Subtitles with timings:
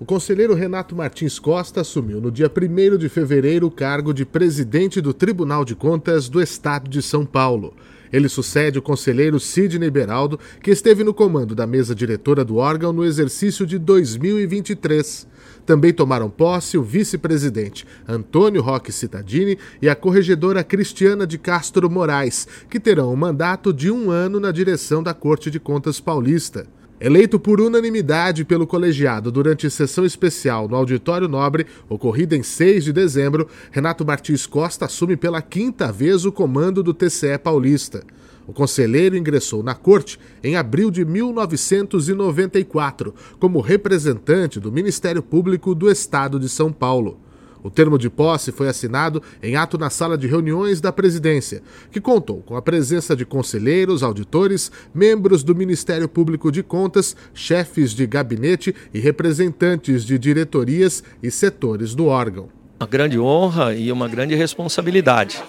[0.00, 4.98] O conselheiro Renato Martins Costa assumiu no dia 1 de fevereiro o cargo de presidente
[4.98, 7.74] do Tribunal de Contas do Estado de São Paulo.
[8.10, 12.94] Ele sucede o conselheiro Sidney Beraldo, que esteve no comando da mesa diretora do órgão
[12.94, 15.28] no exercício de 2023.
[15.66, 22.48] Também tomaram posse o vice-presidente Antônio Roque Cittadini e a corregedora Cristiana de Castro Moraes,
[22.70, 26.66] que terão um mandato de um ano na direção da Corte de Contas Paulista.
[27.00, 32.92] Eleito por unanimidade pelo colegiado durante sessão especial no Auditório Nobre, ocorrida em 6 de
[32.92, 38.04] dezembro, Renato Martins Costa assume pela quinta vez o comando do TCE paulista.
[38.46, 45.90] O conselheiro ingressou na corte em abril de 1994 como representante do Ministério Público do
[45.90, 47.18] Estado de São Paulo.
[47.62, 52.00] O termo de posse foi assinado em ato na sala de reuniões da presidência, que
[52.00, 58.06] contou com a presença de conselheiros, auditores, membros do Ministério Público de Contas, chefes de
[58.06, 62.48] gabinete e representantes de diretorias e setores do órgão.
[62.80, 65.42] Uma grande honra e uma grande responsabilidade.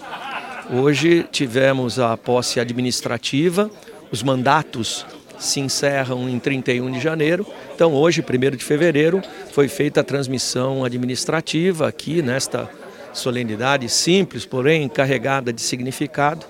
[0.69, 3.71] Hoje tivemos a posse administrativa,
[4.11, 5.05] os mandatos
[5.41, 7.45] se encerram em 31 de janeiro.
[7.73, 12.69] Então, hoje, 1 de fevereiro, foi feita a transmissão administrativa aqui nesta
[13.11, 16.45] solenidade simples, porém carregada de significado,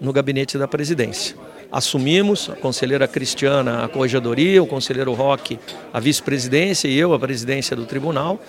[0.00, 1.36] no gabinete da presidência.
[1.70, 5.58] Assumimos, a conselheira Cristiana a corregedoria, o conselheiro Roque
[5.92, 8.40] a vice-presidência e eu a presidência do tribunal,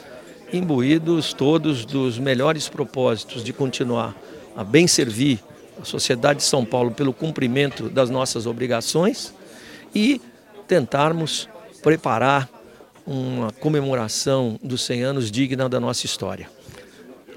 [0.54, 4.16] imbuídos todos dos melhores propósitos de continuar
[4.56, 5.40] a bem servir
[5.80, 9.34] a sociedade de São Paulo pelo cumprimento das nossas obrigações
[9.94, 10.22] e
[10.68, 11.50] tentarmos
[11.82, 12.50] preparar
[13.06, 16.50] uma comemoração dos 100 anos digna da nossa história.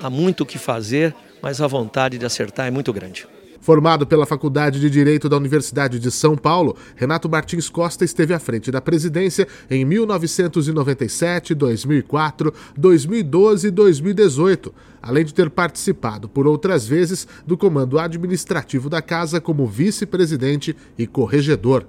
[0.01, 3.27] Há muito o que fazer, mas a vontade de acertar é muito grande.
[3.65, 8.39] Formado pela Faculdade de Direito da Universidade de São Paulo, Renato Martins Costa esteve à
[8.39, 16.87] frente da presidência em 1997, 2004, 2012 e 2018, além de ter participado por outras
[16.87, 21.87] vezes do comando administrativo da casa como vice-presidente e corregedor.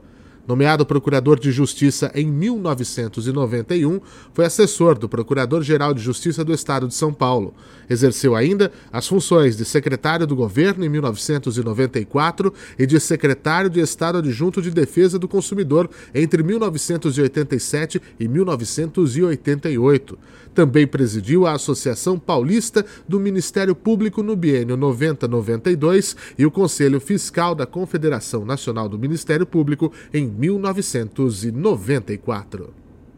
[0.47, 3.99] Nomeado procurador de justiça em 1991,
[4.31, 7.53] foi assessor do Procurador-Geral de Justiça do Estado de São Paulo.
[7.89, 14.19] Exerceu ainda as funções de secretário do governo em 1994 e de secretário de Estado
[14.19, 20.17] adjunto de Defesa do Consumidor entre 1987 e 1988.
[20.55, 27.53] Também presidiu a Associação Paulista do Ministério Público no biênio 90-92 e o Conselho Fiscal
[27.53, 32.84] da Confederação Nacional do Ministério Público em 1994.